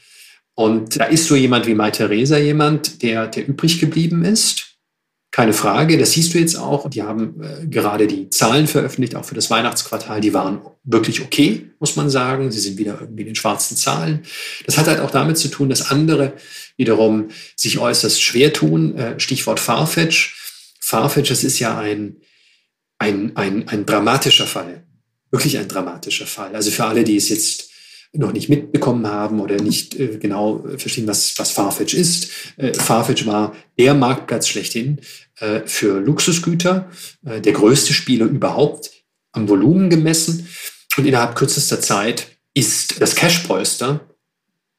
[0.54, 4.66] Und da ist so jemand wie Mai Theresa jemand, der, der übrig geblieben ist.
[5.32, 6.90] Keine Frage, das siehst du jetzt auch.
[6.90, 10.20] Die haben äh, gerade die Zahlen veröffentlicht, auch für das Weihnachtsquartal.
[10.20, 12.50] Die waren wirklich okay, muss man sagen.
[12.50, 14.24] Sie sind wieder irgendwie in den schwarzen Zahlen.
[14.66, 16.34] Das hat halt auch damit zu tun, dass andere
[16.76, 18.96] wiederum sich äußerst schwer tun.
[18.96, 20.36] Äh, Stichwort Farfetch.
[20.80, 22.16] Farfetch, das ist ja ein,
[22.98, 24.84] ein, ein, ein dramatischer Fall
[25.30, 26.54] wirklich ein dramatischer Fall.
[26.54, 27.70] Also für alle, die es jetzt
[28.12, 32.30] noch nicht mitbekommen haben oder nicht äh, genau verstehen, was, was Farfetch ist.
[32.56, 35.00] Äh, Farfetch war der Marktplatz schlechthin
[35.38, 36.90] äh, für Luxusgüter,
[37.24, 38.90] äh, der größte Spieler überhaupt
[39.32, 40.48] am Volumen gemessen.
[40.96, 44.00] Und innerhalb kürzester Zeit ist das Cashpolster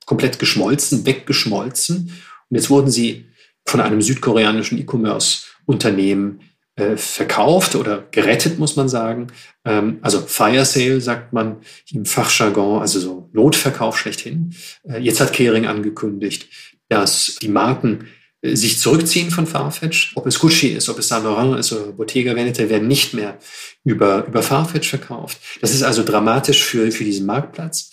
[0.05, 2.11] komplett geschmolzen, weggeschmolzen.
[2.49, 3.27] Und jetzt wurden sie
[3.65, 6.41] von einem südkoreanischen E-Commerce-Unternehmen
[6.75, 9.27] äh, verkauft oder gerettet, muss man sagen.
[9.65, 11.57] Ähm, also Fire Sale sagt man
[11.91, 14.55] im Fachjargon, also so Notverkauf schlechthin.
[14.83, 16.47] Äh, jetzt hat Kering angekündigt,
[16.87, 18.07] dass die Marken
[18.41, 20.13] äh, sich zurückziehen von Farfetch.
[20.15, 23.37] Ob es Gucci ist, ob es Saint Laurent ist oder Bottega Veneta, werden nicht mehr
[23.83, 25.39] über, über Farfetch verkauft.
[25.59, 27.91] Das ist also dramatisch für, für diesen Marktplatz.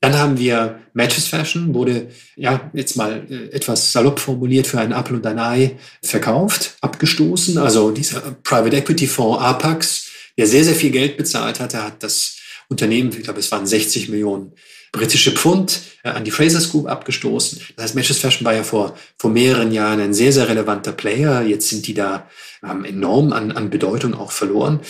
[0.00, 4.92] Dann haben wir Matches Fashion, wurde ja jetzt mal äh, etwas salopp formuliert für ein
[4.92, 7.58] Apple und ein Ei verkauft, abgestoßen.
[7.58, 10.06] Also dieser Private Equity Fonds Apax,
[10.36, 12.36] der sehr, sehr viel Geld bezahlt hatte, hat das
[12.68, 14.52] Unternehmen, ich glaube, es waren 60 Millionen
[14.92, 17.60] britische Pfund äh, an die Frasers Group abgestoßen.
[17.76, 21.42] Das heißt, Matches Fashion war ja vor, vor mehreren Jahren ein sehr, sehr relevanter Player.
[21.42, 22.28] Jetzt sind die da
[22.62, 24.80] ähm, enorm an, an Bedeutung auch verloren.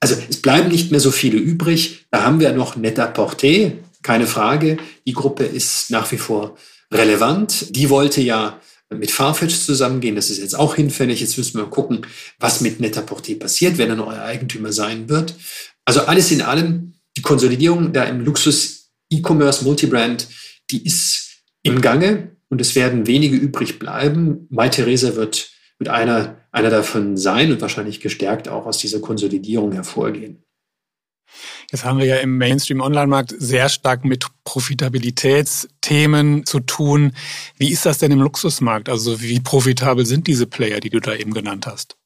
[0.00, 2.06] Also es bleiben nicht mehr so viele übrig.
[2.10, 3.72] Da haben wir noch Net-a-Porter,
[4.06, 6.56] keine Frage, die Gruppe ist nach wie vor
[6.92, 7.74] relevant.
[7.74, 10.14] Die wollte ja mit Farfetch zusammengehen.
[10.14, 11.20] Das ist jetzt auch hinfällig.
[11.20, 12.06] Jetzt müssen wir gucken,
[12.38, 15.34] was mit Net-a-Porter passiert, wer dann euer Eigentümer sein wird.
[15.84, 20.28] Also alles in allem, die Konsolidierung da im Luxus E-Commerce Multibrand,
[20.70, 24.46] die ist im Gange und es werden wenige übrig bleiben.
[24.50, 29.72] Mai Theresa wird, wird einer, einer davon sein und wahrscheinlich gestärkt auch aus dieser Konsolidierung
[29.72, 30.45] hervorgehen.
[31.70, 37.12] Jetzt haben wir ja im Mainstream-Online-Markt sehr stark mit Profitabilitätsthemen zu tun.
[37.56, 38.88] Wie ist das denn im Luxusmarkt?
[38.88, 41.96] Also wie profitabel sind diese Player, die du da eben genannt hast?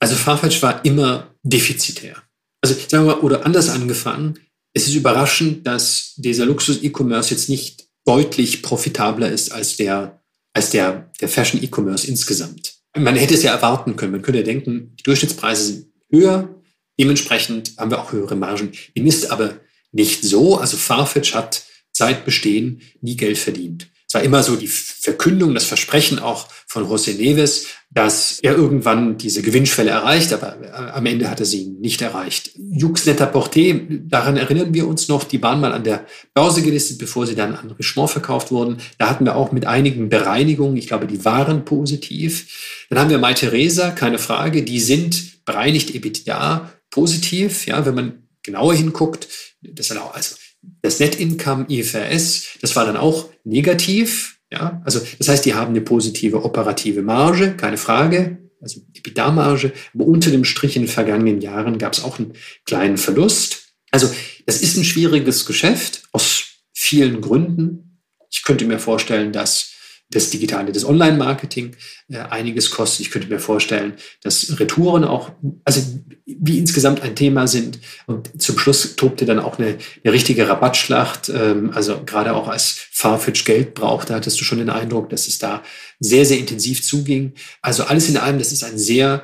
[0.00, 2.16] Also Farfetch war immer defizitär.
[2.60, 4.38] Also sagen wir mal, oder anders angefangen,
[4.74, 10.22] es ist überraschend, dass dieser Luxus-E-Commerce jetzt nicht deutlich profitabler ist als der,
[10.54, 12.74] als der, der Fashion-E-Commerce insgesamt.
[12.96, 14.12] Man hätte es ja erwarten können.
[14.12, 16.57] Man könnte ja denken, die Durchschnittspreise sind höher,
[16.98, 18.72] dementsprechend haben wir auch höhere Margen.
[18.96, 19.56] Dem ist aber
[19.92, 20.58] nicht so.
[20.58, 23.88] Also Farfetch hat seit Bestehen nie Geld verdient.
[24.06, 29.18] Es war immer so die Verkündung, das Versprechen auch von José Neves, dass er irgendwann
[29.18, 32.52] diese Gewinnschwelle erreicht, aber äh, am Ende hat er sie nicht erreicht.
[32.56, 37.26] Jux Net-a-Porter, daran erinnern wir uns noch, die waren mal an der Börse gelistet, bevor
[37.26, 38.78] sie dann an Richemont verkauft wurden.
[38.96, 42.86] Da hatten wir auch mit einigen Bereinigungen, ich glaube, die waren positiv.
[42.88, 48.28] Dann haben wir Mai Theresa, keine Frage, die sind bereinigt EBITDA positiv, ja, wenn man
[48.42, 49.28] genauer hinguckt,
[49.62, 50.36] das also
[50.82, 54.38] das Net Income IFRS, das war dann auch negativ.
[54.50, 60.06] Ja, also das heißt, die haben eine positive operative Marge, keine Frage, also EBITDA-Marge, aber
[60.06, 62.32] unter dem Strich in den vergangenen Jahren gab es auch einen
[62.64, 63.74] kleinen Verlust.
[63.90, 64.10] Also
[64.46, 68.00] das ist ein schwieriges Geschäft aus vielen Gründen.
[68.30, 69.67] Ich könnte mir vorstellen, dass
[70.10, 71.76] das Digitale, das Online-Marketing
[72.08, 73.00] äh, einiges kostet.
[73.00, 75.32] Ich könnte mir vorstellen, dass Retouren auch,
[75.64, 75.82] also
[76.24, 77.78] wie insgesamt ein Thema sind.
[78.06, 81.28] Und zum Schluss tobte dann auch eine, eine richtige Rabattschlacht.
[81.28, 85.28] Ähm, also gerade auch als Farfetch Geld braucht, da hattest du schon den Eindruck, dass
[85.28, 85.62] es da
[86.00, 87.34] sehr, sehr intensiv zuging.
[87.60, 89.22] Also alles in allem, das ist ein sehr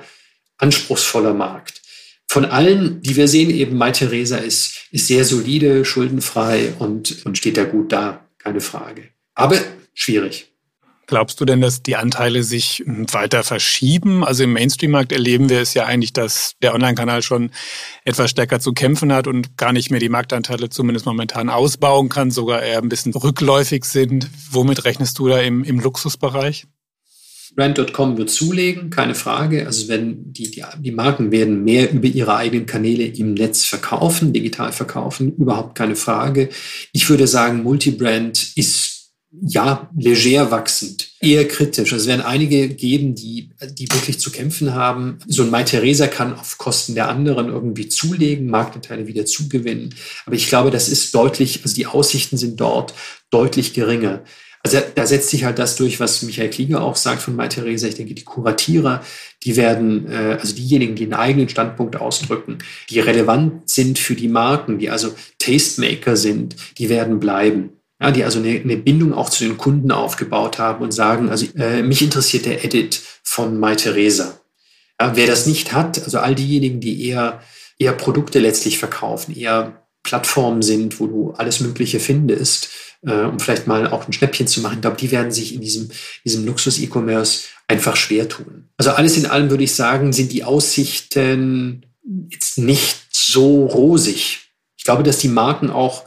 [0.59, 1.81] anspruchsvoller Markt.
[2.29, 7.39] Von allen, die wir sehen, eben Mai Theresa ist, ist sehr solide, schuldenfrei und, und
[7.39, 9.09] steht da gut da, keine Frage.
[9.35, 9.59] Aber
[9.95, 10.54] schwierig.
[11.07, 14.25] Glaubst du denn, dass die Anteile sich weiter verschieben?
[14.25, 17.51] Also im Mainstream-Markt erleben wir es ja eigentlich, dass der Online-Kanal schon
[18.05, 22.31] etwas stärker zu kämpfen hat und gar nicht mehr die Marktanteile zumindest momentan ausbauen kann,
[22.31, 24.31] sogar eher ein bisschen rückläufig sind.
[24.51, 26.67] Womit rechnest du da im, im Luxusbereich?
[27.55, 29.67] Brand.com wird zulegen, keine Frage.
[29.67, 34.33] Also wenn die, die, die Marken werden mehr über ihre eigenen Kanäle im Netz verkaufen,
[34.33, 36.49] digital verkaufen, überhaupt keine Frage.
[36.93, 38.94] Ich würde sagen, Multibrand ist
[39.41, 41.93] ja, leger wachsend, eher kritisch.
[41.93, 45.19] Also es werden einige geben, die, die wirklich zu kämpfen haben.
[45.27, 49.95] So ein Mai Theresa kann auf Kosten der anderen irgendwie zulegen, Marktanteile wieder zugewinnen.
[50.27, 52.95] Aber ich glaube, das ist deutlich, also die Aussichten sind dort
[53.31, 54.23] deutlich geringer.
[54.63, 57.87] Also da setzt sich halt das durch, was Michael Klieger auch sagt von Mai Theresa.
[57.87, 59.03] Ich denke, die Kuratierer,
[59.43, 64.29] die werden, äh, also diejenigen, die einen eigenen Standpunkt ausdrücken, die relevant sind für die
[64.29, 69.31] Marken, die also Tastemaker sind, die werden bleiben ja, die also eine, eine, Bindung auch
[69.31, 73.77] zu den Kunden aufgebaut haben und sagen, also äh, mich interessiert der Edit von Mai
[73.77, 74.39] Theresa.
[75.01, 77.41] Ja, wer das nicht hat, also all diejenigen, die eher,
[77.79, 82.69] eher Produkte letztlich verkaufen, eher Plattformen sind, wo du alles Mögliche findest,
[83.07, 85.63] äh, um vielleicht mal auch ein Schnäppchen zu machen, ich glaube, die werden sich in
[85.63, 85.91] diesem,
[86.27, 88.69] diesem Luxus-E-Commerce einfach schwer tun.
[88.77, 91.87] Also alles in allem würde ich sagen, sind die Aussichten
[92.29, 94.51] jetzt nicht so rosig.
[94.77, 96.05] Ich glaube, dass die Marken auch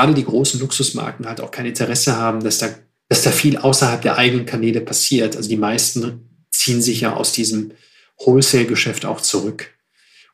[0.00, 2.70] gerade die großen Luxusmarken halt auch kein Interesse haben, dass da,
[3.08, 5.36] dass da viel außerhalb der eigenen Kanäle passiert.
[5.36, 7.72] Also die meisten ziehen sich ja aus diesem
[8.18, 9.74] Wholesale-Geschäft auch zurück.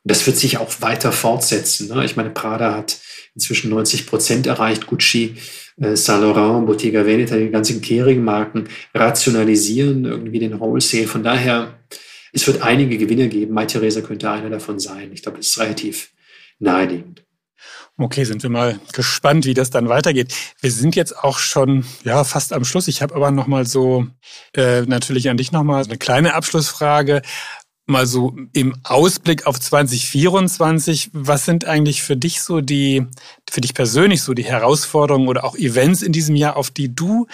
[0.05, 1.89] Und das wird sich auch weiter fortsetzen.
[1.89, 2.05] Ne?
[2.05, 2.99] Ich meine, Prada hat
[3.35, 5.35] inzwischen 90 Prozent erreicht, Gucci,
[5.81, 11.09] äh, Saint Laurent, Bottega Veneta, die ganzen Kering-Marken rationalisieren irgendwie den Wholesale.
[11.09, 11.81] Von daher,
[12.33, 13.53] es wird einige Gewinner geben.
[13.53, 15.11] Mai Theresa könnte einer davon sein.
[15.13, 16.13] Ich glaube, das ist relativ
[16.61, 17.26] naheliegend.
[17.99, 20.35] Okay, sind wir mal gespannt, wie das dann weitergeht.
[20.61, 22.89] Wir sind jetzt auch schon ja fast am Schluss.
[22.89, 24.07] Ich habe aber noch mal so
[24.55, 27.23] äh, natürlich an dich noch mal eine kleine Abschlussfrage.
[27.87, 33.07] Mal so im Ausblick auf 2024, was sind eigentlich für dich so die,
[33.49, 37.29] für dich persönlich so die Herausforderungen oder auch Events in diesem Jahr, auf die du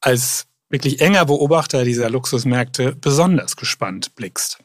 [0.00, 4.58] als wirklich enger Beobachter dieser Luxusmärkte besonders gespannt blickst?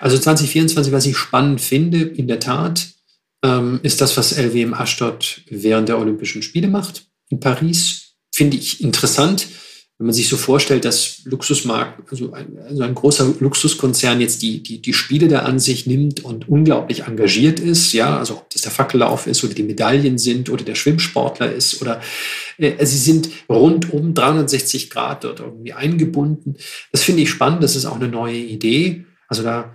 [0.00, 2.95] Also 2024, was ich spannend finde, in der Tat,
[3.42, 8.14] ähm, ist das, was LWM Ashdod während der Olympischen Spiele macht in Paris.
[8.32, 9.46] Finde ich interessant,
[9.98, 14.62] wenn man sich so vorstellt, dass Luxusmarkt, also ein, also ein großer Luxuskonzern jetzt die,
[14.62, 18.60] die, die Spiele da an sich nimmt und unglaublich engagiert ist, ja, also ob das
[18.60, 22.02] der Fackellauf ist oder die Medaillen sind oder der Schwimmsportler ist oder
[22.58, 26.56] äh, sie sind rund um 360 Grad dort irgendwie eingebunden.
[26.92, 29.06] Das finde ich spannend, das ist auch eine neue Idee.
[29.28, 29.74] Also da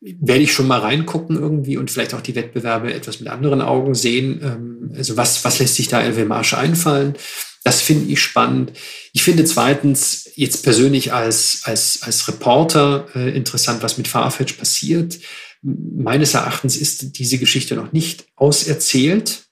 [0.00, 3.94] werde ich schon mal reingucken irgendwie und vielleicht auch die Wettbewerbe etwas mit anderen Augen
[3.94, 4.40] sehen.
[4.42, 7.14] Ähm, also was, was lässt sich da LW Marsch einfallen?
[7.62, 8.72] Das finde ich spannend.
[9.12, 15.18] Ich finde zweitens jetzt persönlich als, als, als Reporter äh, interessant, was mit Farfetch passiert.
[15.62, 19.44] Meines Erachtens ist diese Geschichte noch nicht auserzählt.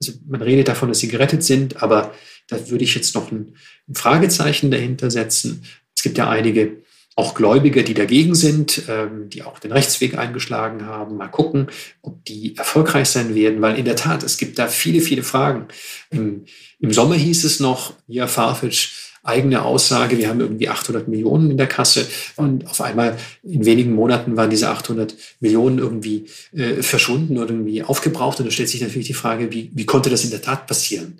[0.00, 2.14] Also man redet davon, dass sie gerettet sind, aber
[2.46, 3.56] da würde ich jetzt noch ein,
[3.88, 5.64] ein Fragezeichen dahinter setzen.
[5.96, 6.84] Es gibt ja einige
[7.18, 11.16] auch Gläubige, die dagegen sind, ähm, die auch den Rechtsweg eingeschlagen haben.
[11.16, 11.66] Mal gucken,
[12.00, 15.66] ob die erfolgreich sein werden, weil in der Tat, es gibt da viele, viele Fragen.
[16.10, 16.44] Im,
[16.78, 21.56] im Sommer hieß es noch, ja, Farfetch, eigene Aussage, wir haben irgendwie 800 Millionen in
[21.56, 22.06] der Kasse
[22.36, 27.82] und auf einmal in wenigen Monaten waren diese 800 Millionen irgendwie äh, verschwunden oder irgendwie
[27.82, 30.68] aufgebraucht und da stellt sich natürlich die Frage, wie, wie konnte das in der Tat
[30.68, 31.18] passieren?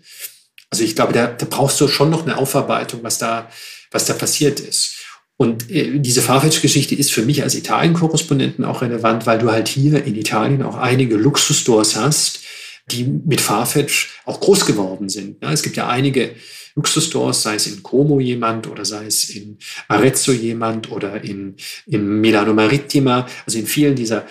[0.71, 3.51] Also ich glaube, da, da brauchst du schon noch eine Aufarbeitung, was da,
[3.91, 4.95] was da passiert ist.
[5.39, 10.05] Und äh, diese Farfetch-Geschichte ist für mich als Italien-Korrespondenten auch relevant, weil du halt hier
[10.05, 12.41] in Italien auch einige Luxusstores hast,
[12.91, 15.41] die mit Farfetch auch groß geworden sind.
[15.41, 16.35] Ja, es gibt ja einige
[16.75, 21.55] Luxusstores, sei es in Como jemand oder sei es in Arezzo jemand oder in,
[21.87, 24.27] in Milano Marittima, also in vielen dieser,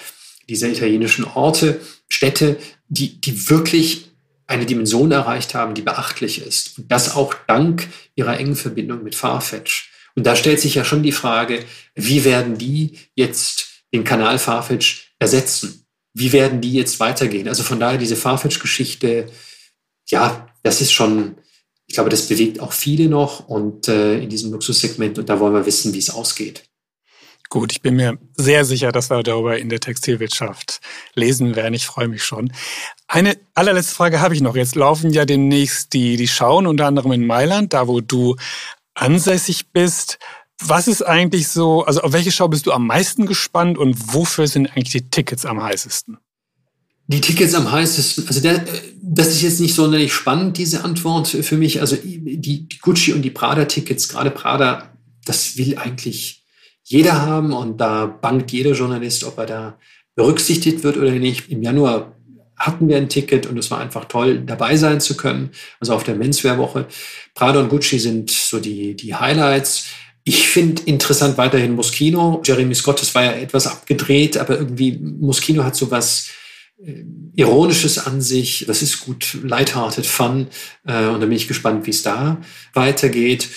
[0.50, 1.80] dieser italienischen Orte,
[2.10, 2.58] Städte,
[2.90, 4.12] die, die wirklich
[4.46, 6.78] eine Dimension erreicht haben, die beachtlich ist.
[6.78, 9.87] Und das auch dank ihrer engen Verbindung mit Farfetch.
[10.18, 11.64] Und da stellt sich ja schon die Frage,
[11.94, 15.86] wie werden die jetzt den Kanal Farfetch ersetzen?
[16.16, 17.48] Wie werden die jetzt weitergehen?
[17.48, 19.30] Also von daher diese Farfetch-Geschichte,
[20.10, 21.36] ja, das ist schon,
[21.86, 25.54] ich glaube, das bewegt auch viele noch und äh, in diesem Luxussegment und da wollen
[25.54, 26.64] wir wissen, wie es ausgeht.
[27.50, 30.82] Gut, ich bin mir sehr sicher, dass wir darüber in der Textilwirtschaft
[31.14, 31.76] lesen werden.
[31.76, 32.52] Ich freue mich schon.
[33.08, 34.58] Eine allerletzte Frage habe ich noch.
[34.58, 38.36] Jetzt laufen ja demnächst die, die Schauen, unter anderem in Mailand, da wo du
[39.02, 40.20] ansässig bist.
[40.60, 44.48] Was ist eigentlich so, also auf welche Show bist du am meisten gespannt und wofür
[44.48, 46.18] sind eigentlich die Tickets am heißesten?
[47.10, 48.66] Die Tickets am heißesten, also der,
[49.02, 51.80] das ist jetzt nicht sonderlich spannend, diese Antwort für mich.
[51.80, 54.92] Also die, die Gucci und die Prada-Tickets, gerade Prada,
[55.26, 56.44] das will eigentlich
[56.84, 59.80] jeder haben und da bangt jeder Journalist, ob er da
[60.16, 61.50] berücksichtigt wird oder nicht.
[61.50, 62.17] Im Januar
[62.58, 65.52] hatten wir ein Ticket und es war einfach toll, dabei sein zu können.
[65.80, 66.88] Also auf der Menswear-Woche.
[67.34, 69.86] Prada und Gucci sind so die, die Highlights.
[70.24, 72.42] Ich finde interessant weiterhin Moschino.
[72.44, 76.30] Jeremy Scott, das war ja etwas abgedreht, aber irgendwie Moschino hat so was
[76.84, 77.04] äh,
[77.36, 78.66] Ironisches an sich.
[78.68, 80.48] Das ist gut, lighthearted, fun.
[80.86, 82.42] Äh, und da bin ich gespannt, wie es da
[82.74, 83.48] weitergeht.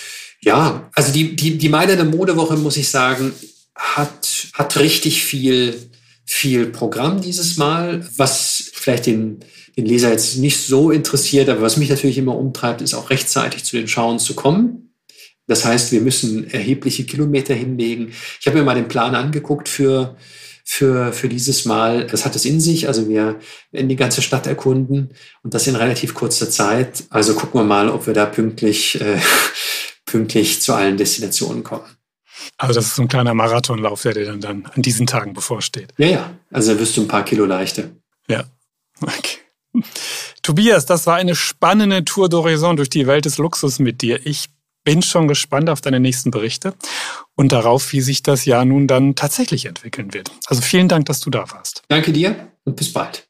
[0.43, 3.33] Ja, also die, die, die Mailänder Modewoche, muss ich sagen,
[3.75, 5.89] hat, hat richtig viel
[6.31, 9.39] viel Programm dieses Mal, was vielleicht den,
[9.75, 13.65] den Leser jetzt nicht so interessiert, aber was mich natürlich immer umtreibt, ist auch rechtzeitig
[13.65, 14.93] zu den Schauen zu kommen.
[15.47, 18.13] Das heißt, wir müssen erhebliche Kilometer hinlegen.
[18.39, 20.15] Ich habe mir mal den Plan angeguckt für,
[20.63, 22.07] für, für dieses Mal.
[22.07, 22.87] Das hat es in sich.
[22.87, 23.39] Also wir
[23.71, 25.09] werden die ganze Stadt erkunden
[25.43, 27.03] und das in relativ kurzer Zeit.
[27.09, 29.19] Also gucken wir mal, ob wir da pünktlich, äh,
[30.05, 32.00] pünktlich zu allen Destinationen kommen.
[32.57, 35.93] Also das ist so ein kleiner Marathonlauf, der dir dann, dann an diesen Tagen bevorsteht.
[35.97, 36.31] Ja, ja.
[36.51, 37.83] Also da wirst du ein paar Kilo leichter.
[38.27, 38.43] Ja.
[39.01, 39.39] Okay.
[40.41, 44.25] Tobias, das war eine spannende Tour d'Horizon durch die Welt des Luxus mit dir.
[44.25, 44.49] Ich
[44.83, 46.73] bin schon gespannt auf deine nächsten Berichte
[47.35, 50.31] und darauf, wie sich das Jahr nun dann tatsächlich entwickeln wird.
[50.47, 51.83] Also vielen Dank, dass du da warst.
[51.87, 53.27] Danke dir und bis bald.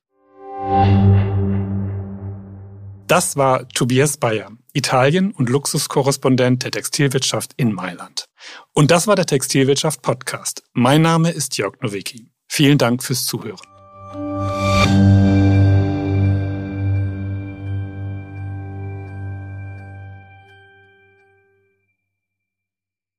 [3.07, 8.25] Das war Tobias Bayer, Italien- und Luxuskorrespondent der Textilwirtschaft in Mailand.
[8.73, 10.63] Und das war der Textilwirtschaft Podcast.
[10.73, 12.31] Mein Name ist Jörg Nowicki.
[12.47, 13.59] Vielen Dank fürs Zuhören.